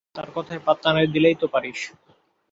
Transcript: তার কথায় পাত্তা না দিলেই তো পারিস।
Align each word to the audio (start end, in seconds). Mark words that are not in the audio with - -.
তার 0.15 0.29
কথায় 0.35 0.61
পাত্তা 0.65 0.89
না 0.93 1.01
দিলেই 1.13 1.35
তো 1.41 1.45
পারিস। 1.53 1.79